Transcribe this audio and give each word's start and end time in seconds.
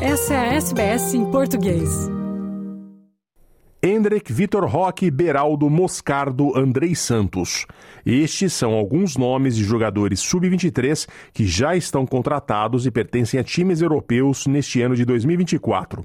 Essa 0.00 0.34
é 0.34 0.36
a 0.36 0.54
SBS 0.56 1.14
em 1.14 1.24
português. 1.30 1.88
Hendrik, 3.82 4.30
Vitor 4.30 4.66
Roque, 4.66 5.10
Beraldo, 5.10 5.70
Moscardo, 5.70 6.54
Andrei 6.54 6.94
Santos. 6.94 7.64
Estes 8.04 8.52
são 8.52 8.74
alguns 8.74 9.16
nomes 9.16 9.56
de 9.56 9.64
jogadores 9.64 10.20
sub-23 10.20 11.08
que 11.32 11.46
já 11.46 11.74
estão 11.74 12.04
contratados 12.04 12.84
e 12.84 12.90
pertencem 12.90 13.40
a 13.40 13.44
times 13.44 13.80
europeus 13.80 14.46
neste 14.46 14.82
ano 14.82 14.94
de 14.94 15.06
2024. 15.06 16.04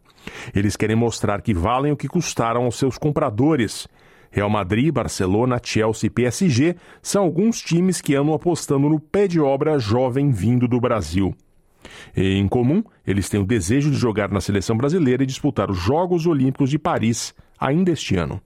Eles 0.55 0.77
querem 0.77 0.95
mostrar 0.95 1.41
que 1.41 1.53
valem 1.53 1.91
o 1.91 1.97
que 1.97 2.07
custaram 2.07 2.63
aos 2.63 2.77
seus 2.77 2.97
compradores. 2.97 3.89
Real 4.31 4.49
Madrid, 4.49 4.93
Barcelona, 4.93 5.59
Chelsea 5.61 6.07
e 6.07 6.09
PSG 6.09 6.77
são 7.01 7.23
alguns 7.23 7.59
times 7.59 7.99
que 7.99 8.15
andam 8.15 8.33
apostando 8.33 8.87
no 8.87 9.01
pé 9.01 9.27
de 9.27 9.41
obra 9.41 9.77
jovem 9.77 10.31
vindo 10.31 10.65
do 10.65 10.79
Brasil. 10.79 11.35
Em 12.15 12.47
comum, 12.47 12.83
eles 13.05 13.29
têm 13.29 13.39
o 13.39 13.45
desejo 13.45 13.89
de 13.91 13.97
jogar 13.97 14.29
na 14.29 14.41
seleção 14.41 14.75
brasileira 14.77 15.23
e 15.23 15.27
disputar 15.27 15.69
os 15.69 15.77
Jogos 15.77 16.25
Olímpicos 16.25 16.69
de 16.69 16.79
Paris 16.79 17.33
ainda 17.59 17.91
este 17.91 18.15
ano. 18.15 18.41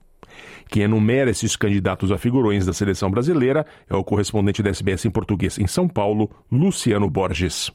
Quem 0.68 0.82
enumera 0.82 1.30
esses 1.30 1.56
candidatos 1.56 2.10
a 2.10 2.18
figurões 2.18 2.66
da 2.66 2.72
seleção 2.72 3.10
brasileira 3.10 3.64
é 3.88 3.94
o 3.94 4.04
correspondente 4.04 4.62
da 4.62 4.70
SBS 4.70 5.04
em 5.04 5.10
português 5.10 5.58
em 5.58 5.66
São 5.66 5.88
Paulo, 5.88 6.30
Luciano 6.50 7.08
Borges. 7.08 7.72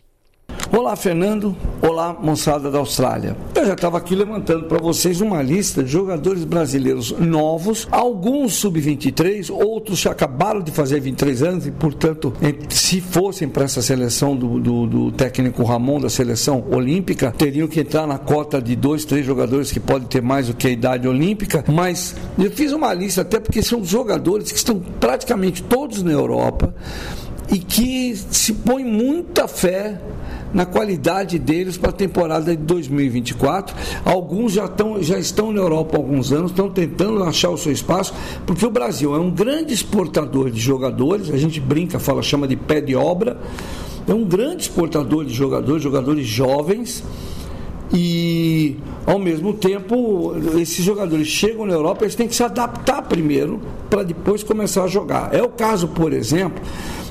Olá, 0.71 0.95
Fernando. 0.95 1.55
Olá, 1.81 2.17
moçada 2.21 2.71
da 2.71 2.77
Austrália. 2.79 3.35
Eu 3.53 3.65
já 3.65 3.73
estava 3.73 3.97
aqui 3.97 4.15
levantando 4.15 4.67
para 4.67 4.77
vocês 4.77 5.19
uma 5.19 5.41
lista 5.41 5.83
de 5.83 5.91
jogadores 5.91 6.45
brasileiros 6.45 7.11
novos, 7.11 7.87
alguns 7.91 8.53
sub-23, 8.53 9.51
outros 9.51 10.05
acabaram 10.05 10.61
de 10.61 10.71
fazer 10.71 11.01
23 11.01 11.43
anos 11.43 11.67
e, 11.67 11.71
portanto, 11.71 12.33
se 12.69 13.01
fossem 13.01 13.49
para 13.49 13.65
essa 13.65 13.81
seleção 13.81 14.35
do, 14.35 14.59
do, 14.59 14.87
do, 14.87 15.11
técnico 15.11 15.63
Ramon, 15.63 15.99
da 15.99 16.09
seleção 16.09 16.63
olímpica, 16.71 17.33
teriam 17.37 17.67
que 17.67 17.81
entrar 17.81 18.07
na 18.07 18.17
cota 18.17 18.61
de 18.61 18.75
dois, 18.75 19.03
três 19.03 19.25
jogadores 19.25 19.71
que 19.71 19.79
podem 19.79 20.07
ter 20.07 20.21
mais 20.21 20.47
do 20.47 20.53
que 20.53 20.67
a 20.67 20.71
idade 20.71 21.07
olímpica. 21.07 21.65
Mas 21.67 22.15
eu 22.39 22.49
fiz 22.49 22.71
uma 22.71 22.93
lista 22.93 23.21
até 23.21 23.39
porque 23.39 23.61
são 23.61 23.83
jogadores 23.83 24.51
que 24.51 24.57
estão 24.57 24.79
praticamente 24.79 25.61
todos 25.63 26.01
na 26.01 26.11
Europa 26.11 26.73
e 27.51 27.59
que 27.59 28.15
se 28.15 28.53
põe 28.53 28.85
muita 28.85 29.47
fé 29.47 29.99
na 30.53 30.65
qualidade 30.65 31.39
deles 31.39 31.77
para 31.77 31.89
a 31.89 31.93
temporada 31.93 32.55
de 32.55 32.63
2024. 32.63 33.75
Alguns 34.03 34.53
já, 34.53 34.65
estão 34.65 35.01
já 35.01 35.17
estão 35.17 35.51
na 35.51 35.61
Europa 35.61 35.97
há 35.97 35.99
alguns 35.99 36.31
anos, 36.31 36.51
estão 36.51 36.69
tentando 36.69 37.23
achar 37.23 37.49
o 37.49 37.57
seu 37.57 37.71
espaço, 37.71 38.13
porque 38.45 38.65
o 38.65 38.71
Brasil 38.71 39.15
é 39.15 39.19
um 39.19 39.31
grande 39.31 39.73
exportador 39.73 40.49
de 40.49 40.59
jogadores, 40.59 41.29
a 41.29 41.37
gente 41.37 41.59
brinca, 41.59 41.99
fala, 41.99 42.21
chama 42.21 42.47
de 42.47 42.55
pé 42.55 42.81
de 42.81 42.95
obra, 42.95 43.37
é 44.07 44.13
um 44.13 44.23
grande 44.23 44.63
exportador 44.63 45.25
de 45.25 45.33
jogadores, 45.33 45.83
jogadores 45.83 46.25
jovens. 46.25 47.03
E 47.93 48.77
ao 49.05 49.19
mesmo 49.19 49.53
tempo, 49.53 50.33
esses 50.57 50.83
jogadores 50.83 51.27
chegam 51.27 51.65
na 51.65 51.73
Europa, 51.73 52.05
eles 52.05 52.15
têm 52.15 52.27
que 52.27 52.35
se 52.35 52.43
adaptar 52.43 53.01
primeiro 53.01 53.59
para 53.89 54.01
depois 54.01 54.43
começar 54.43 54.85
a 54.85 54.87
jogar. 54.87 55.33
É 55.33 55.43
o 55.43 55.49
caso, 55.49 55.89
por 55.89 56.13
exemplo, 56.13 56.63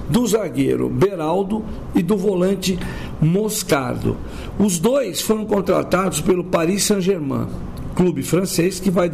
do 0.08 0.26
zagueiro 0.26 0.88
Beraldo 0.88 1.62
e 1.94 2.02
do 2.02 2.16
volante 2.16 2.78
Moscardo. 3.20 4.16
Os 4.58 4.78
dois 4.78 5.20
foram 5.20 5.44
contratados 5.44 6.20
pelo 6.20 6.44
Paris 6.44 6.84
Saint-Germain 6.84 7.46
clube 8.00 8.22
francês 8.22 8.80
que 8.80 8.90
vai, 8.90 9.10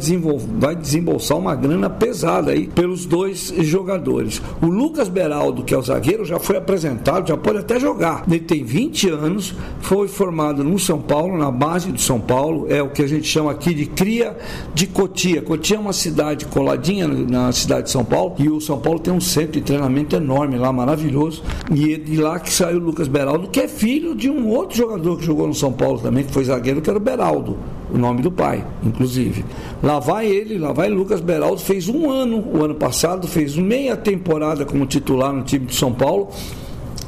vai 0.57 0.73
desembolsar 0.73 1.37
uma 1.37 1.53
grana 1.53 1.89
pesada 1.89 2.51
aí 2.51 2.67
pelos 2.67 3.05
dois 3.05 3.53
jogadores. 3.57 4.41
O 4.61 4.67
Lucas 4.67 5.09
Beraldo, 5.09 5.61
que 5.61 5.73
é 5.73 5.77
o 5.77 5.81
zagueiro, 5.81 6.23
já 6.23 6.39
foi 6.39 6.55
apresentado, 6.55 7.27
já 7.27 7.35
pode 7.35 7.57
até 7.57 7.77
jogar. 7.81 8.23
Ele 8.25 8.39
tem 8.39 8.63
20 8.63 9.09
anos, 9.09 9.53
foi 9.81 10.07
formado 10.07 10.63
no 10.63 10.79
São 10.79 11.01
Paulo, 11.01 11.37
na 11.37 11.51
base 11.51 11.91
do 11.91 11.99
São 11.99 12.17
Paulo, 12.17 12.65
é 12.69 12.81
o 12.81 12.89
que 12.89 13.01
a 13.01 13.07
gente 13.07 13.27
chama 13.27 13.51
aqui 13.51 13.73
de 13.73 13.87
cria 13.87 14.37
de 14.73 14.87
Cotia. 14.87 15.41
Cotia 15.41 15.75
é 15.75 15.79
uma 15.81 15.91
cidade 15.91 16.45
coladinha 16.45 17.09
na 17.09 17.51
cidade 17.51 17.87
de 17.87 17.91
São 17.91 18.05
Paulo 18.05 18.35
e 18.39 18.47
o 18.47 18.61
São 18.61 18.79
Paulo 18.79 18.99
tem 18.99 19.13
um 19.13 19.19
centro 19.19 19.59
de 19.59 19.61
treinamento 19.63 20.15
enorme 20.15 20.57
lá, 20.57 20.71
maravilhoso. 20.71 21.43
E 21.69 21.97
de 21.97 22.15
lá 22.15 22.39
que 22.39 22.53
saiu 22.53 22.77
o 22.77 22.83
Lucas 22.83 23.09
Beraldo, 23.09 23.49
que 23.49 23.59
é 23.59 23.67
filho 23.67 24.15
de 24.15 24.29
um 24.29 24.47
outro 24.47 24.77
jogador 24.77 25.17
que 25.17 25.25
jogou 25.25 25.45
no 25.45 25.53
São 25.53 25.73
Paulo 25.73 25.99
também, 25.99 26.23
que 26.23 26.31
foi 26.31 26.45
zagueiro, 26.45 26.81
que 26.81 26.89
era 26.89 26.97
o 26.97 27.01
Beraldo 27.01 27.57
o 27.93 27.97
nome 27.97 28.21
do 28.21 28.31
pai, 28.31 28.65
inclusive. 28.83 29.45
Lá 29.81 29.99
vai 29.99 30.27
ele, 30.27 30.57
lá 30.57 30.71
vai 30.71 30.89
Lucas 30.89 31.21
Beraldo, 31.21 31.61
fez 31.61 31.87
um 31.87 32.09
ano, 32.09 32.43
o 32.53 32.63
ano 32.63 32.75
passado, 32.75 33.27
fez 33.27 33.55
meia 33.55 33.95
temporada 33.95 34.65
como 34.65 34.85
titular 34.85 35.31
no 35.31 35.43
time 35.43 35.65
de 35.65 35.75
São 35.75 35.93
Paulo, 35.93 36.29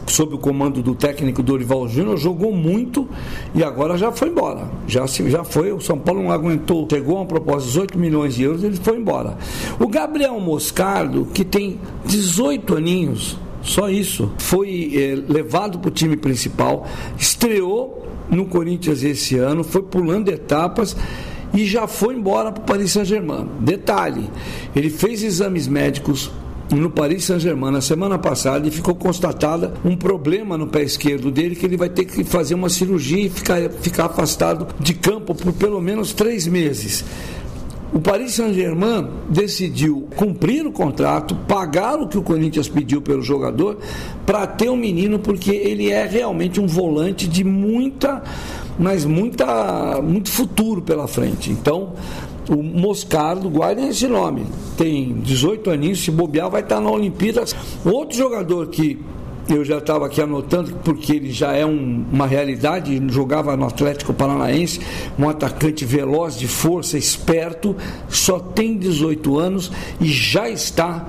sob 0.08 0.36
o 0.36 0.38
comando 0.38 0.82
do 0.82 0.96
técnico 0.96 1.44
Dorival 1.44 1.88
Júnior, 1.88 2.18
jogou 2.18 2.52
muito 2.52 3.08
e 3.54 3.64
agora 3.64 3.98
já 3.98 4.12
foi 4.12 4.30
embora. 4.30 4.70
Já, 4.88 5.06
já 5.06 5.44
foi, 5.44 5.72
o 5.72 5.80
São 5.80 5.98
Paulo 5.98 6.24
não 6.24 6.32
aguentou, 6.32 6.88
chegou 6.90 7.18
a 7.18 7.22
uma 7.22 7.26
proposta 7.26 7.62
de 7.62 7.68
18 7.68 8.00
milhões 8.00 8.36
de 8.36 8.44
euros, 8.44 8.64
ele 8.64 8.78
foi 8.78 8.98
embora. 8.98 9.38
O 9.80 9.88
Gabriel 9.88 10.40
Moscardo, 10.40 11.28
que 11.34 11.44
tem 11.44 11.80
18 12.06 12.76
aninhos, 12.76 13.38
só 13.62 13.90
isso, 13.90 14.32
foi 14.38 14.92
é, 14.96 15.32
levado 15.32 15.80
para 15.80 15.90
o 15.90 15.92
time 15.92 16.16
principal, 16.16 16.88
estreou 17.18 18.08
no 18.30 18.46
Corinthians 18.46 19.04
esse 19.04 19.38
ano, 19.38 19.64
foi 19.64 19.82
pulando 19.84 20.30
etapas 20.30 20.96
e 21.54 21.66
já 21.66 21.88
foi 21.88 22.16
embora 22.16 22.52
para 22.52 22.62
o 22.62 22.66
Paris 22.66 22.92
Saint-Germain. 22.92 23.48
Detalhe: 23.60 24.30
ele 24.76 24.90
fez 24.90 25.24
exames 25.24 25.68
médicos 25.68 26.32
no 26.72 26.90
Paris 26.90 27.26
Saint-Germain 27.26 27.72
na 27.72 27.82
semana 27.82 28.20
passada 28.20 28.68
e 28.68 28.72
ficou 28.72 28.94
constatada 28.94 29.74
um 29.84 29.96
problema 29.96 30.58
no 30.58 30.68
pé 30.68 30.84
esquerdo 30.84 31.32
dele 31.32 31.56
que 31.56 31.66
ele 31.66 31.78
vai 31.78 31.90
ter 31.90 32.06
que 32.06 32.24
fazer 32.24 32.54
uma 32.54 32.70
cirurgia 32.70 33.26
e 33.26 33.30
ficar, 33.30 33.70
ficar 33.82 34.06
afastado 34.06 34.68
de 34.80 34.94
campo 34.94 35.34
por 35.34 35.52
pelo 35.54 35.82
menos 35.82 36.14
três 36.14 36.48
meses. 36.48 37.04
O 37.92 38.00
Paris 38.00 38.34
Saint-Germain 38.34 39.08
decidiu 39.28 40.08
cumprir 40.16 40.66
o 40.68 40.72
contrato, 40.72 41.36
pagar 41.48 42.00
o 42.00 42.08
que 42.08 42.18
o 42.18 42.22
Corinthians 42.22 42.70
pediu 42.70 43.02
pelo 43.02 43.24
jogador, 43.24 43.78
para 44.26 44.46
ter 44.46 44.70
um 44.70 44.78
menino, 44.78 45.18
porque 45.18 45.52
ele 45.52 45.90
é 45.90 46.06
realmente 46.06 46.62
um 46.62 46.68
volante 46.68 47.28
de 47.28 47.44
muita, 47.44 48.22
mas 48.78 49.06
muita, 49.06 50.00
muito 50.04 50.30
futuro 50.30 50.84
pela 50.84 51.08
frente. 51.08 51.50
Então, 51.50 51.94
o 52.48 52.62
Moscardo, 52.62 53.50
guardem 53.50 53.90
esse 53.90 54.08
nome, 54.08 54.46
tem 54.78 55.14
18 55.22 55.72
aninhos, 55.72 56.04
se 56.04 56.12
bobear, 56.12 56.50
vai 56.50 56.62
estar 56.62 56.80
na 56.80 56.92
Olimpíada. 56.92 57.44
Outro 57.84 58.16
jogador 58.16 58.68
que 58.68 59.00
eu 59.54 59.66
já 59.66 59.78
estava 59.80 60.06
aqui 60.06 60.22
anotando, 60.22 60.74
porque 60.84 61.14
ele 61.14 61.32
já 61.32 61.54
é 61.54 61.66
um, 61.66 62.06
uma 62.12 62.28
realidade, 62.28 63.02
jogava 63.10 63.56
no 63.58 63.66
Atlético 63.66 64.14
Paranaense, 64.14 64.80
um 65.18 65.28
atacante 65.28 65.86
veloz, 65.86 66.38
de 66.38 66.48
força, 66.48 66.98
esperto, 66.98 67.76
só 68.08 68.40
tem 68.40 68.78
18 68.78 69.38
anos 69.38 69.72
e 70.00 70.06
já 70.06 70.50
está 70.50 71.08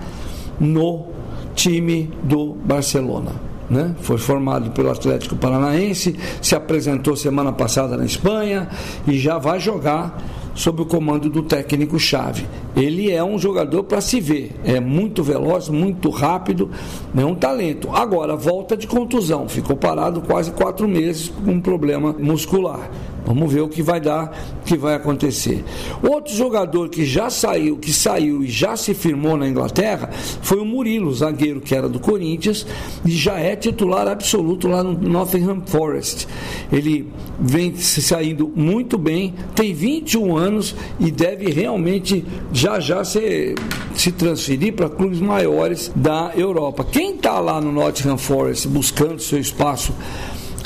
no 0.58 1.06
time 1.54 2.10
do 2.22 2.54
Barcelona. 2.54 3.32
Né? 3.68 3.94
Foi 4.00 4.18
formado 4.18 4.70
pelo 4.70 4.90
Atlético 4.90 5.36
Paranaense, 5.36 6.16
se 6.42 6.56
apresentou 6.56 7.14
semana 7.14 7.52
passada 7.52 7.96
na 7.96 8.04
Espanha 8.04 8.68
e 9.06 9.18
já 9.18 9.38
vai 9.38 9.60
jogar 9.60 10.18
sob 10.54 10.82
o 10.82 10.86
comando 10.86 11.28
do 11.28 11.42
técnico 11.42 11.98
chave. 11.98 12.46
Ele 12.76 13.10
é 13.10 13.22
um 13.22 13.38
jogador 13.38 13.84
para 13.84 14.00
se 14.00 14.20
ver, 14.20 14.52
é 14.64 14.80
muito 14.80 15.22
veloz, 15.22 15.68
muito 15.68 16.10
rápido, 16.10 16.70
é 17.16 17.24
um 17.24 17.34
talento. 17.34 17.88
Agora, 17.92 18.36
volta 18.36 18.76
de 18.76 18.86
contusão, 18.86 19.48
ficou 19.48 19.76
parado 19.76 20.20
quase 20.20 20.50
quatro 20.50 20.88
meses 20.88 21.28
com 21.28 21.52
um 21.52 21.60
problema 21.60 22.14
muscular. 22.18 22.90
Vamos 23.24 23.52
ver 23.52 23.60
o 23.60 23.68
que 23.68 23.82
vai 23.82 24.00
dar, 24.00 24.32
o 24.60 24.64
que 24.64 24.76
vai 24.76 24.94
acontecer. 24.94 25.64
Outro 26.02 26.34
jogador 26.34 26.88
que 26.88 27.04
já 27.04 27.30
saiu, 27.30 27.76
que 27.76 27.92
saiu 27.92 28.42
e 28.42 28.48
já 28.48 28.76
se 28.76 28.94
firmou 28.94 29.36
na 29.36 29.48
Inglaterra 29.48 30.10
foi 30.42 30.58
o 30.58 30.64
Murilo, 30.64 31.12
zagueiro 31.12 31.60
que 31.60 31.74
era 31.74 31.88
do 31.88 32.00
Corinthians 32.00 32.66
e 33.04 33.10
já 33.10 33.38
é 33.38 33.54
titular 33.56 34.08
absoluto 34.08 34.68
lá 34.68 34.82
no 34.82 34.92
Nottingham 34.92 35.62
Forest. 35.66 36.26
Ele 36.72 37.08
vem 37.38 37.74
se 37.76 38.02
saindo 38.02 38.50
muito 38.54 38.98
bem, 38.98 39.34
tem 39.54 39.72
21 39.72 40.36
anos 40.36 40.74
e 40.98 41.10
deve 41.10 41.50
realmente 41.50 42.24
já 42.52 42.80
já 42.80 43.04
se, 43.04 43.54
se 43.94 44.12
transferir 44.12 44.74
para 44.74 44.88
clubes 44.88 45.20
maiores 45.20 45.90
da 45.94 46.32
Europa. 46.36 46.84
Quem 46.84 47.14
está 47.14 47.38
lá 47.38 47.60
no 47.60 47.72
Nottingham 47.72 48.18
Forest 48.18 48.68
buscando 48.68 49.20
seu 49.20 49.38
espaço 49.38 49.92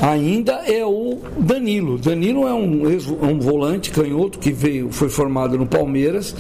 ainda 0.01 0.53
é 0.67 0.85
o 0.85 1.19
Danilo. 1.39 1.99
Danilo 1.99 2.47
é 2.47 2.55
um, 2.55 2.87
um 3.23 3.39
volante 3.39 3.91
canhoto 3.91 4.39
que 4.39 4.53
veio, 4.53 4.91
foi 4.91 5.09
formado 5.09 5.57
no 5.57 5.67
Palmeiras, 5.67 6.35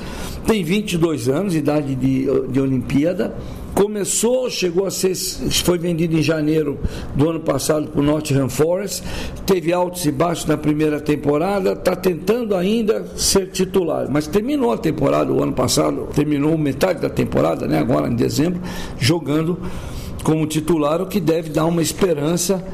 tem 0.47 0.62
22 0.62 1.29
anos, 1.29 1.55
idade 1.55 1.95
de, 1.95 2.27
de 2.49 2.61
Olimpíada. 2.61 3.35
Começou, 3.75 4.49
chegou 4.49 4.87
a 4.87 4.91
ser, 4.91 5.17
foi 5.17 5.79
vendido 5.79 6.17
em 6.17 6.23
janeiro 6.23 6.79
do 7.12 7.29
ano 7.29 7.41
passado 7.41 7.89
para 7.89 8.01
o 8.01 8.05
Nottingham 8.05 8.49
Forest, 8.49 9.03
teve 9.45 9.73
altos 9.73 10.07
e 10.07 10.12
baixos 10.12 10.47
na 10.47 10.57
primeira 10.57 11.00
temporada, 11.00 11.73
está 11.73 11.97
tentando 11.97 12.55
ainda 12.55 13.05
ser 13.17 13.49
titular, 13.49 14.07
mas 14.09 14.29
terminou 14.29 14.71
a 14.71 14.79
temporada 14.79 15.33
o 15.33 15.43
ano 15.43 15.53
passado, 15.53 16.07
terminou 16.15 16.57
metade 16.57 17.00
da 17.00 17.11
temporada, 17.11 17.67
né, 17.67 17.81
agora 17.81 18.07
em 18.07 18.15
dezembro, 18.15 18.61
jogando 18.97 19.59
como 20.25 20.47
titular, 20.47 21.00
o 21.00 21.06
que 21.06 21.21
deve 21.21 21.50
dar 21.50 21.67
uma 21.67 21.82
esperança 21.82 22.65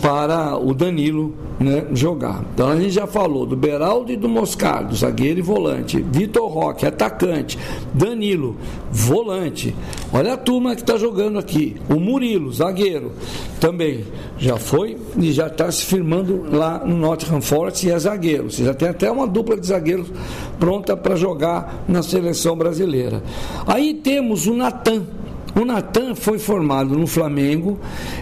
para 0.00 0.56
o 0.56 0.72
Danilo 0.72 1.34
né, 1.58 1.86
jogar. 1.92 2.44
Então 2.54 2.68
a 2.68 2.76
gente 2.76 2.90
já 2.90 3.06
falou 3.06 3.44
do 3.44 3.56
Beraldo 3.56 4.12
e 4.12 4.16
do 4.16 4.28
Moscardo, 4.28 4.94
zagueiro 4.94 5.40
e 5.40 5.42
volante. 5.42 6.00
Vitor 6.00 6.48
Roque, 6.48 6.86
atacante. 6.86 7.58
Danilo, 7.92 8.56
volante. 8.92 9.74
Olha 10.12 10.34
a 10.34 10.36
turma 10.36 10.76
que 10.76 10.82
está 10.82 10.96
jogando 10.96 11.38
aqui. 11.38 11.76
O 11.88 11.98
Murilo, 11.98 12.52
zagueiro, 12.52 13.12
também 13.58 14.04
já 14.38 14.56
foi 14.56 14.96
e 15.18 15.32
já 15.32 15.48
está 15.48 15.70
se 15.72 15.84
firmando 15.84 16.44
lá 16.52 16.84
no 16.84 16.96
Nottingham 16.96 17.40
Forest 17.40 17.86
e 17.86 17.90
é 17.90 17.98
zagueiro. 17.98 18.50
Você 18.50 18.64
já 18.64 18.74
tem 18.74 18.88
até 18.88 19.10
uma 19.10 19.26
dupla 19.26 19.56
de 19.56 19.66
zagueiros 19.66 20.06
pronta 20.60 20.96
para 20.96 21.16
jogar 21.16 21.84
na 21.88 22.02
seleção 22.02 22.56
brasileira. 22.56 23.22
Aí 23.66 23.94
temos 23.94 24.46
o 24.46 24.54
Natan 24.54 25.02
o 25.60 25.64
Natan 25.64 26.14
foi 26.14 26.38
formado 26.38 26.96
no 26.96 27.06
Flamengo, 27.06 27.78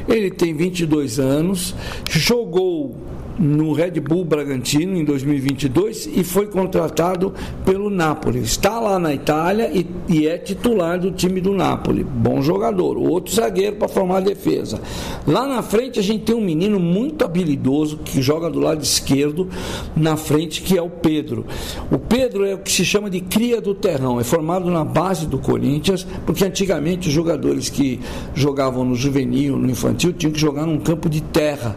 ele 0.09 0.31
tem 0.31 0.55
22 0.55 1.19
anos, 1.19 1.75
jogou 2.09 2.97
no 3.39 3.73
Red 3.73 4.01
Bull 4.01 4.25
Bragantino 4.25 4.97
em 4.97 5.05
2022 5.05 6.09
e 6.15 6.25
foi 6.25 6.47
contratado 6.47 7.35
pelo 7.65 7.91
Napoli. 7.91 8.41
Está 8.41 8.81
lá 8.81 8.99
na 8.99 9.13
Itália 9.13 9.71
e, 9.73 9.87
e 10.09 10.27
é 10.27 10.39
titular 10.39 10.99
do 10.99 11.11
time 11.11 11.41
do 11.41 11.53
Napoli. 11.53 12.03
Bom 12.03 12.41
jogador, 12.41 12.97
outro 12.97 13.35
zagueiro 13.35 13.77
para 13.77 13.89
formar 13.89 14.19
a 14.19 14.21
defesa. 14.21 14.81
Lá 15.27 15.47
na 15.47 15.63
frente 15.63 15.99
a 15.99 16.03
gente 16.03 16.25
tem 16.25 16.35
um 16.35 16.41
menino 16.41 16.81
muito 16.81 17.25
habilidoso 17.25 17.99
que 17.99 18.23
joga 18.23 18.49
do 18.49 18.61
lado 18.61 18.83
esquerdo 18.83 19.49
na 19.95 20.17
frente, 20.17 20.63
que 20.63 20.77
é 20.77 20.83
o 20.83 20.91
Pedro. 20.91 21.47
O 21.91 21.99
Pedro 21.99 22.45
é 22.45 22.55
o 22.55 22.59
que 22.59 22.73
se 22.73 22.85
chama 22.85 23.11
de 23.11 23.21
cria 23.21 23.61
do 23.61 23.75
terrão, 23.75 24.19
é 24.19 24.25
formado 24.25 24.71
na 24.71 24.85
base 24.85 25.27
do 25.27 25.39
Corinthians, 25.39 26.07
porque 26.25 26.45
antigamente 26.45 27.09
os 27.09 27.15
jogadores 27.15 27.69
que 27.69 28.01
jogavam 28.35 28.85
no 28.85 28.95
juvenil, 28.95 29.57
no 29.57 29.71
infantil, 29.71 30.13
tinham 30.13 30.33
que 30.33 30.41
jogar 30.41 30.67
num 30.67 30.79
campo 30.79 31.09
de 31.09 31.21
terra 31.21 31.77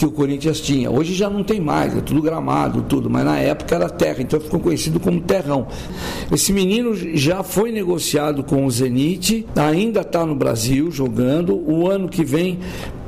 que 0.00 0.06
o 0.06 0.10
Corinthians 0.10 0.62
tinha. 0.62 0.90
Hoje 0.90 1.12
já 1.12 1.28
não 1.28 1.44
tem 1.44 1.60
mais, 1.60 1.94
é 1.94 2.00
tudo 2.00 2.22
gramado, 2.22 2.80
tudo, 2.88 3.10
mas 3.10 3.22
na 3.22 3.38
época 3.38 3.74
era 3.74 3.86
terra, 3.86 4.22
então 4.22 4.40
ficou 4.40 4.58
conhecido 4.58 4.98
como 4.98 5.20
terrão. 5.20 5.66
Esse 6.32 6.54
menino 6.54 6.94
já 6.94 7.42
foi 7.42 7.70
negociado 7.70 8.42
com 8.42 8.64
o 8.64 8.70
Zenit, 8.70 9.46
ainda 9.54 10.00
está 10.00 10.24
no 10.24 10.34
Brasil 10.34 10.90
jogando. 10.90 11.54
O 11.54 11.86
ano 11.86 12.08
que 12.08 12.24
vem 12.24 12.60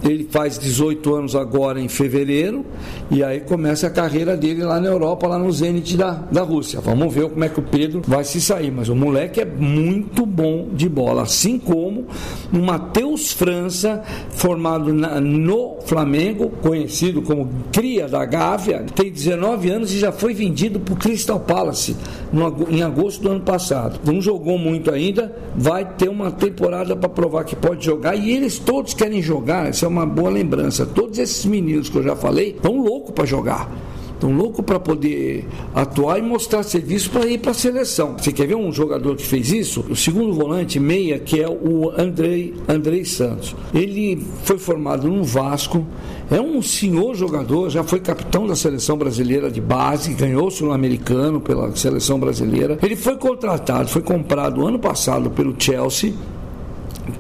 ele 0.04 0.26
faz 0.30 0.58
18 0.58 1.14
anos 1.14 1.36
agora 1.36 1.80
em 1.80 1.88
fevereiro 1.88 2.64
e 3.10 3.22
aí 3.22 3.40
começa 3.40 3.86
a 3.86 3.90
carreira 3.90 4.36
dele 4.36 4.62
lá 4.64 4.80
na 4.80 4.88
Europa, 4.88 5.26
lá 5.26 5.38
no 5.38 5.50
Zenit 5.52 5.96
da, 5.96 6.10
da 6.10 6.42
Rússia. 6.42 6.80
Vamos 6.80 7.12
ver 7.12 7.28
como 7.28 7.44
é 7.44 7.48
que 7.48 7.60
o 7.60 7.62
Pedro 7.62 8.02
vai 8.06 8.24
se 8.24 8.40
sair. 8.40 8.70
Mas 8.70 8.88
o 8.88 8.96
moleque 8.96 9.40
é 9.40 9.44
muito 9.44 10.26
bom 10.26 10.68
de 10.72 10.88
bola, 10.88 11.22
assim 11.22 11.58
como 11.58 12.06
o 12.52 12.58
Matheus 12.58 13.32
França, 13.32 14.02
formado 14.30 14.92
na, 14.92 15.20
no 15.20 15.78
Flamengo, 15.84 16.50
conhecido 16.62 17.22
como 17.22 17.48
cria 17.70 18.08
da 18.08 18.24
Gávea, 18.24 18.84
tem 18.94 19.10
19 19.10 19.70
anos 19.70 19.92
e 19.92 19.98
já 19.98 20.10
foi 20.12 20.34
vendido 20.34 20.80
para 20.80 20.94
o 20.94 20.96
Crystal 20.96 21.38
Palace 21.38 21.96
no, 22.32 22.66
em 22.70 22.82
agosto 22.82 23.22
do 23.22 23.30
ano 23.30 23.40
passado. 23.40 24.00
Não 24.04 24.20
jogou 24.20 24.58
muito 24.58 24.90
ainda, 24.90 25.34
vai 25.56 25.84
ter 25.84 26.08
uma 26.08 26.30
temporada 26.30 26.96
para 26.96 27.08
provar 27.08 27.44
que 27.44 27.54
pode 27.54 27.84
jogar 27.84 28.16
e 28.16 28.30
eles 28.30 28.58
todos 28.58 28.94
querem 28.94 29.22
jogar. 29.22 29.70
Isso 29.70 29.84
é 29.84 29.88
uma 29.92 30.06
boa 30.06 30.30
lembrança. 30.30 30.86
Todos 30.86 31.18
esses 31.18 31.44
meninos 31.44 31.88
que 31.88 31.96
eu 31.96 32.02
já 32.02 32.16
falei 32.16 32.50
estão 32.50 32.80
loucos 32.80 33.12
para 33.14 33.26
jogar. 33.26 33.70
Estão 34.14 34.36
loucos 34.36 34.64
para 34.64 34.78
poder 34.78 35.44
atuar 35.74 36.16
e 36.16 36.22
mostrar 36.22 36.62
serviço 36.62 37.10
para 37.10 37.26
ir 37.26 37.38
para 37.38 37.50
a 37.50 37.54
seleção. 37.54 38.16
Você 38.16 38.32
quer 38.32 38.46
ver 38.46 38.54
um 38.54 38.72
jogador 38.72 39.16
que 39.16 39.26
fez 39.26 39.50
isso? 39.50 39.84
O 39.90 39.96
segundo 39.96 40.32
volante, 40.32 40.78
meia, 40.78 41.18
que 41.18 41.40
é 41.40 41.48
o 41.48 41.90
Andrei, 41.98 42.54
Andrei 42.68 43.04
Santos. 43.04 43.56
Ele 43.74 44.24
foi 44.44 44.58
formado 44.58 45.08
no 45.08 45.24
Vasco, 45.24 45.84
é 46.30 46.40
um 46.40 46.62
senhor 46.62 47.16
jogador, 47.16 47.68
já 47.68 47.82
foi 47.82 47.98
capitão 47.98 48.46
da 48.46 48.54
seleção 48.54 48.96
brasileira 48.96 49.50
de 49.50 49.60
base, 49.60 50.14
ganhou 50.14 50.46
o 50.46 50.50
sul-americano 50.52 51.40
pela 51.40 51.74
seleção 51.74 52.20
brasileira. 52.20 52.78
Ele 52.80 52.94
foi 52.94 53.16
contratado, 53.16 53.88
foi 53.88 54.02
comprado 54.02 54.64
ano 54.64 54.78
passado 54.78 55.30
pelo 55.32 55.52
Chelsea 55.58 56.14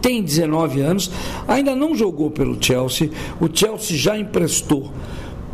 tem 0.00 0.22
19 0.22 0.80
anos, 0.80 1.10
ainda 1.46 1.74
não 1.74 1.94
jogou 1.94 2.30
pelo 2.30 2.62
Chelsea. 2.62 3.10
O 3.40 3.48
Chelsea 3.52 3.96
já 3.96 4.16
emprestou 4.16 4.90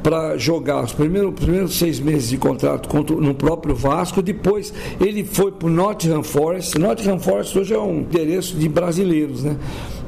para 0.02 0.36
jogar 0.38 0.84
os 0.84 0.92
primeiros, 0.92 1.34
primeiros 1.34 1.76
seis 1.76 1.98
meses 1.98 2.30
de 2.30 2.38
contrato 2.38 2.88
contra, 2.88 3.16
no 3.16 3.34
próprio 3.34 3.74
Vasco. 3.74 4.22
Depois 4.22 4.72
ele 5.00 5.24
foi 5.24 5.52
para 5.52 5.66
o 5.66 5.70
Nottingham 5.70 6.22
Forest. 6.22 6.78
Nottingham 6.78 7.18
Forest 7.18 7.58
hoje 7.58 7.74
é 7.74 7.78
um 7.78 8.00
endereço 8.00 8.56
de 8.56 8.68
brasileiros, 8.68 9.42
né? 9.44 9.56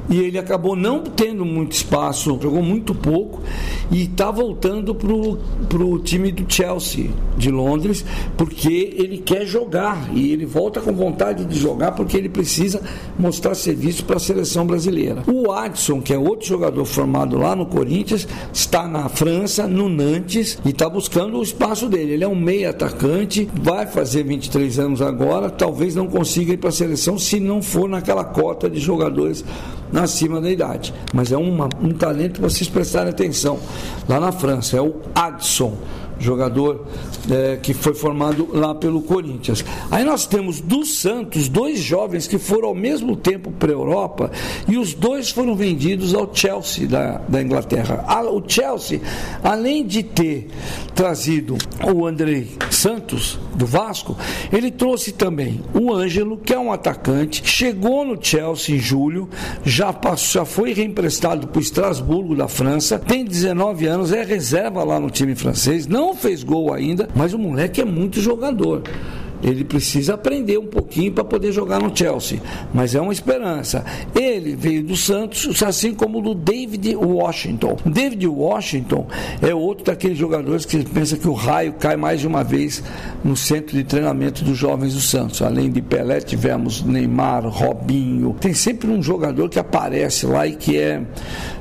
E 0.09 0.19
ele 0.19 0.37
acabou 0.37 0.75
não 0.75 1.01
tendo 1.01 1.45
muito 1.45 1.73
espaço, 1.73 2.37
jogou 2.41 2.61
muito 2.61 2.93
pouco 2.93 3.41
e 3.91 4.03
está 4.03 4.31
voltando 4.31 4.93
para 4.95 5.83
o 5.83 5.99
time 5.99 6.31
do 6.31 6.51
Chelsea 6.51 7.09
de 7.37 7.51
Londres 7.51 8.03
porque 8.37 8.93
ele 8.97 9.17
quer 9.17 9.45
jogar 9.45 10.09
e 10.13 10.31
ele 10.31 10.45
volta 10.45 10.81
com 10.81 10.93
vontade 10.93 11.45
de 11.45 11.57
jogar 11.57 11.91
porque 11.93 12.17
ele 12.17 12.29
precisa 12.29 12.81
mostrar 13.17 13.55
serviço 13.55 14.05
para 14.05 14.17
a 14.17 14.19
seleção 14.19 14.65
brasileira. 14.65 15.23
O 15.27 15.51
Adson, 15.51 16.01
que 16.01 16.13
é 16.13 16.17
outro 16.17 16.47
jogador 16.47 16.85
formado 16.85 17.37
lá 17.37 17.55
no 17.55 17.65
Corinthians, 17.65 18.27
está 18.53 18.87
na 18.87 19.09
França, 19.09 19.67
no 19.67 19.89
Nantes 19.89 20.57
e 20.65 20.69
está 20.69 20.89
buscando 20.89 21.37
o 21.37 21.43
espaço 21.43 21.87
dele. 21.87 22.13
Ele 22.13 22.23
é 22.23 22.27
um 22.27 22.35
meio 22.35 22.69
atacante, 22.69 23.49
vai 23.61 23.87
fazer 23.87 24.23
23 24.23 24.79
anos 24.79 25.01
agora, 25.01 25.49
talvez 25.49 25.95
não 25.95 26.07
consiga 26.07 26.53
ir 26.53 26.57
para 26.57 26.69
a 26.69 26.73
seleção 26.73 27.17
se 27.17 27.39
não 27.39 27.61
for 27.61 27.87
naquela 27.87 28.23
cota 28.23 28.69
de 28.69 28.79
jogadores 28.79 29.43
acima 29.99 30.39
da 30.39 30.49
idade. 30.49 30.93
Mas 31.13 31.31
é 31.31 31.37
uma, 31.37 31.67
um 31.81 31.91
talento 31.91 32.41
vocês 32.41 32.69
prestarem 32.69 33.09
atenção. 33.09 33.59
Lá 34.07 34.19
na 34.19 34.31
França, 34.31 34.77
é 34.77 34.81
o 34.81 34.95
Adson 35.13 35.77
jogador 36.21 36.85
é, 37.29 37.57
que 37.57 37.73
foi 37.73 37.93
formado 37.93 38.49
lá 38.51 38.73
pelo 38.75 39.01
Corinthians. 39.01 39.63
Aí 39.89 40.03
nós 40.03 40.25
temos 40.25 40.59
do 40.59 40.85
Santos 40.85 41.47
dois 41.47 41.79
jovens 41.79 42.27
que 42.27 42.37
foram 42.37 42.69
ao 42.69 42.75
mesmo 42.75 43.15
tempo 43.15 43.51
para 43.51 43.69
a 43.69 43.73
Europa 43.73 44.31
e 44.67 44.77
os 44.77 44.93
dois 44.93 45.29
foram 45.29 45.55
vendidos 45.55 46.13
ao 46.13 46.33
Chelsea 46.33 46.87
da, 46.87 47.21
da 47.27 47.41
Inglaterra. 47.41 48.05
o 48.31 48.43
Chelsea, 48.47 49.01
além 49.43 49.85
de 49.85 50.03
ter 50.03 50.47
trazido 50.95 51.57
o 51.93 52.05
Andrei 52.05 52.47
Santos 52.69 53.39
do 53.55 53.65
Vasco, 53.65 54.17
ele 54.51 54.71
trouxe 54.71 55.11
também 55.11 55.61
o 55.73 55.93
Ângelo, 55.93 56.37
que 56.37 56.53
é 56.53 56.59
um 56.59 56.71
atacante, 56.71 57.41
chegou 57.45 58.05
no 58.05 58.17
Chelsea 58.21 58.75
em 58.75 58.79
julho, 58.79 59.29
já, 59.63 59.91
passou, 59.91 60.41
já 60.41 60.45
foi 60.45 60.73
reemprestado 60.73 61.47
para 61.47 61.59
o 61.59 61.61
Estrasburgo 61.61 62.35
da 62.35 62.47
França, 62.47 62.97
tem 62.97 63.25
19 63.25 63.85
anos, 63.85 64.11
é 64.11 64.23
reserva 64.23 64.83
lá 64.83 64.99
no 64.99 65.09
time 65.09 65.35
francês, 65.35 65.87
não 65.87 66.10
não 66.11 66.15
fez 66.17 66.43
gol 66.43 66.73
ainda, 66.73 67.07
mas 67.15 67.33
o 67.33 67.39
moleque 67.39 67.79
é 67.79 67.85
muito 67.85 68.19
jogador. 68.19 68.83
Ele 69.43 69.63
precisa 69.63 70.13
aprender 70.13 70.57
um 70.57 70.67
pouquinho 70.67 71.11
para 71.11 71.23
poder 71.23 71.51
jogar 71.51 71.79
no 71.79 71.95
Chelsea, 71.95 72.39
mas 72.73 72.93
é 72.93 73.01
uma 73.01 73.11
esperança. 73.11 73.83
Ele 74.13 74.55
veio 74.55 74.83
do 74.83 74.95
Santos, 74.95 75.61
assim 75.63 75.93
como 75.93 76.21
do 76.21 76.35
David 76.35 76.95
Washington. 76.95 77.77
David 77.85 78.27
Washington 78.27 79.07
é 79.41 79.53
outro 79.53 79.85
daqueles 79.85 80.17
jogadores 80.17 80.65
que 80.65 80.83
pensa 80.83 81.17
que 81.17 81.27
o 81.27 81.33
raio 81.33 81.73
cai 81.73 81.95
mais 81.95 82.21
de 82.21 82.27
uma 82.27 82.43
vez 82.43 82.83
no 83.23 83.35
centro 83.35 83.75
de 83.75 83.83
treinamento 83.83 84.43
dos 84.43 84.57
jovens 84.57 84.93
do 84.93 85.01
Santos. 85.01 85.41
Além 85.41 85.71
de 85.71 85.81
Pelé, 85.81 86.21
tivemos 86.21 86.83
Neymar, 86.83 87.47
Robinho. 87.47 88.35
Tem 88.39 88.53
sempre 88.53 88.91
um 88.91 89.01
jogador 89.01 89.49
que 89.49 89.57
aparece 89.57 90.27
lá 90.27 90.45
e 90.45 90.55
que 90.55 90.77
é, 90.77 91.01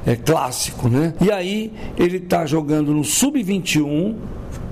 é 0.07 0.17
clássico, 0.17 0.89
né? 0.89 1.15
E 1.21 1.31
aí 1.31 1.73
ele 1.97 2.19
está 2.19 2.45
jogando 2.45 2.93
no 2.93 3.05
sub-21 3.05 4.17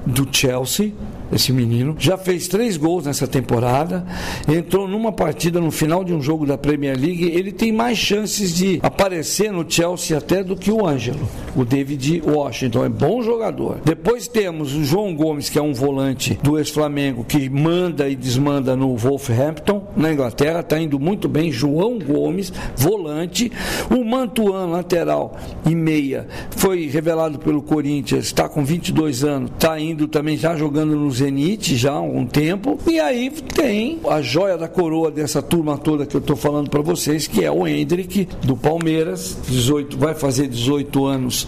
do 0.09 0.25
Chelsea 0.27 0.95
esse 1.33 1.53
menino. 1.53 1.95
Já 1.99 2.17
fez 2.17 2.49
três 2.49 2.77
gols 2.77 3.07
nessa 3.07 3.27
temporada. 3.27 4.05
Entrou 4.49 4.89
numa 4.89 5.13
partida 5.13 5.61
no 5.61 5.71
final 5.71 6.03
de 6.05 6.13
um 6.13 6.21
jogo 6.21 6.47
da 6.47 6.57
Premier 6.57 6.99
League. 6.99 7.25
Ele 7.25 7.53
tem 7.53 7.73
mais 7.73 7.99
chances 7.99 8.55
de 8.55 8.79
aparecer 8.83 9.53
no 9.53 9.69
Chelsea 9.69 10.17
até 10.17 10.43
do 10.43 10.57
que 10.57 10.71
o 10.71 10.87
Ângelo, 10.87 11.29
o 11.57 11.65
David 11.65 12.23
Washington. 12.25 12.85
É 12.85 12.89
bom 12.89 13.23
jogador. 13.23 13.81
Depois 13.85 14.27
temos 14.27 14.75
o 14.75 14.85
João 14.85 15.15
Gomes, 15.15 15.49
que 15.49 15.59
é 15.59 15.63
um 15.63 15.75
volante 15.75 16.39
do 16.43 16.59
ex-Flamengo, 16.59 17.25
que 17.25 17.49
manda 17.49 18.09
e 18.09 18.17
desmanda 18.17 18.75
no 18.75 18.97
Wolverhampton, 18.97 19.87
na 19.97 20.13
Inglaterra. 20.13 20.61
Está 20.61 20.81
indo 20.81 20.99
muito 20.99 21.29
bem. 21.29 21.53
João 21.53 21.99
Gomes, 21.99 22.53
volante. 22.77 23.51
O 23.91 24.05
Mantuan, 24.05 24.67
lateral 24.67 25.37
e 25.67 25.75
meia, 25.75 26.27
foi 26.51 26.87
revelado 26.87 27.39
pelo 27.39 27.63
Corinthians. 27.63 28.27
Está 28.27 28.49
com 28.49 28.65
22 28.65 29.25
anos. 29.25 29.51
Está 29.51 29.79
indo 29.79 30.09
também, 30.09 30.37
já 30.37 30.57
jogando 30.57 30.97
nos 30.97 31.18
Zenit 31.19 31.77
já 31.77 31.93
há 31.93 31.97
algum 31.97 32.27
tempo. 32.27 32.79
E 32.87 32.99
aí 33.01 33.31
tem 33.31 34.01
a 34.09 34.23
joia 34.23 34.57
da 34.57 34.69
coroa 34.69 35.11
dessa 35.11 35.43
turma 35.43 35.77
toda 35.77 36.07
que 36.07 36.17
eu 36.17 36.21
estou 36.21 36.37
falando 36.37 36.71
para 36.71 36.81
vocês, 36.81 37.27
que 37.27 37.45
é 37.45 37.51
o 37.51 37.67
Hendrick, 37.67 38.29
do 38.45 38.57
Palmeiras, 38.57 39.37
18, 39.49 39.99
vai 39.99 40.15
fazer 40.15 40.49
18 40.49 41.05
anos 41.05 41.47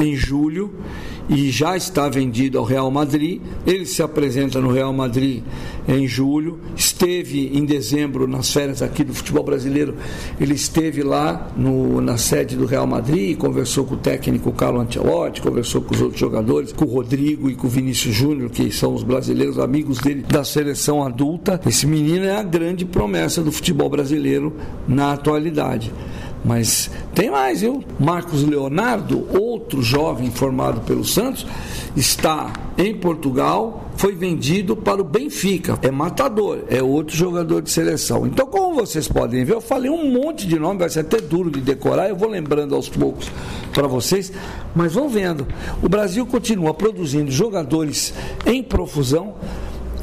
em 0.00 0.14
julho 0.14 0.74
e 1.28 1.50
já 1.50 1.76
está 1.76 2.08
vendido 2.08 2.58
ao 2.58 2.64
Real 2.64 2.90
Madrid. 2.90 3.40
Ele 3.66 3.86
se 3.86 4.02
apresenta 4.02 4.60
no 4.60 4.70
Real 4.70 4.92
Madrid 4.92 5.42
em 5.88 6.06
julho, 6.06 6.58
esteve 6.76 7.56
em 7.56 7.64
dezembro 7.64 8.26
nas 8.26 8.52
férias 8.52 8.82
aqui 8.82 9.04
do 9.04 9.14
futebol 9.14 9.44
brasileiro. 9.44 9.94
Ele 10.40 10.54
esteve 10.54 11.02
lá 11.02 11.50
no, 11.56 12.00
na 12.00 12.16
sede 12.16 12.56
do 12.56 12.66
Real 12.66 12.86
Madrid, 12.86 13.36
conversou 13.36 13.84
com 13.84 13.94
o 13.94 13.98
técnico 13.98 14.52
Carlo 14.52 14.80
Ancelotti, 14.80 15.40
conversou 15.40 15.82
com 15.82 15.94
os 15.94 16.00
outros 16.00 16.20
jogadores, 16.20 16.72
com 16.72 16.84
o 16.84 16.88
Rodrigo 16.88 17.50
e 17.50 17.54
com 17.54 17.66
o 17.66 17.70
Vinícius 17.70 18.14
Júnior, 18.14 18.50
que 18.50 18.70
são 18.70 18.94
os 18.94 19.02
brasileiros 19.02 19.58
amigos 19.58 19.98
dele 19.98 20.22
da 20.22 20.44
seleção 20.44 21.02
adulta. 21.02 21.60
Esse 21.66 21.86
menino 21.86 22.24
é 22.24 22.36
a 22.36 22.42
grande 22.42 22.84
promessa 22.84 23.42
do 23.42 23.52
futebol 23.52 23.88
brasileiro 23.88 24.52
na 24.88 25.12
atualidade. 25.12 25.92
Mas 26.46 26.88
tem 27.12 27.28
mais, 27.28 27.60
viu? 27.60 27.82
Marcos 27.98 28.44
Leonardo, 28.44 29.26
outro 29.36 29.82
jovem 29.82 30.30
formado 30.30 30.80
pelo 30.82 31.04
Santos, 31.04 31.44
está 31.96 32.52
em 32.78 32.94
Portugal, 32.94 33.90
foi 33.96 34.14
vendido 34.14 34.76
para 34.76 35.00
o 35.00 35.04
Benfica. 35.04 35.76
É 35.82 35.90
matador, 35.90 36.60
é 36.68 36.80
outro 36.80 37.16
jogador 37.16 37.62
de 37.62 37.70
seleção. 37.70 38.28
Então, 38.28 38.46
como 38.46 38.76
vocês 38.76 39.08
podem 39.08 39.44
ver, 39.44 39.54
eu 39.54 39.60
falei 39.60 39.90
um 39.90 40.12
monte 40.12 40.46
de 40.46 40.56
nome, 40.56 40.78
vai 40.78 40.88
ser 40.88 41.00
até 41.00 41.20
duro 41.20 41.50
de 41.50 41.60
decorar, 41.60 42.08
eu 42.08 42.16
vou 42.16 42.28
lembrando 42.28 42.76
aos 42.76 42.88
poucos 42.88 43.28
para 43.72 43.88
vocês, 43.88 44.32
mas 44.72 44.92
vão 44.92 45.08
vendo. 45.08 45.48
O 45.82 45.88
Brasil 45.88 46.24
continua 46.26 46.72
produzindo 46.72 47.28
jogadores 47.28 48.14
em 48.46 48.62
profusão 48.62 49.34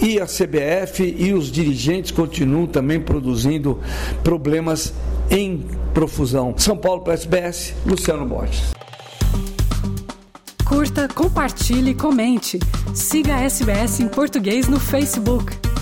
e 0.04 0.20
a 0.20 0.26
CBF 0.26 1.16
e 1.18 1.34
os 1.34 1.50
dirigentes 1.50 2.12
continuam 2.12 2.68
também 2.68 3.00
produzindo 3.00 3.80
problemas 4.22 4.94
em 5.32 5.66
profusão. 5.94 6.54
São 6.58 6.76
Paulo 6.76 7.02
para 7.02 7.14
SBS, 7.14 7.74
Luciano 7.86 8.26
Borges. 8.26 8.74
Curta, 10.66 11.08
compartilhe, 11.08 11.94
comente. 11.94 12.60
Siga 12.94 13.36
a 13.36 13.44
SBS 13.44 14.02
em 14.02 14.10
português 14.10 14.68
no 14.68 14.80
Facebook. 14.80 15.73